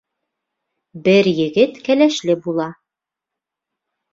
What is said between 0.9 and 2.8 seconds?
Бер егет кәләшле була.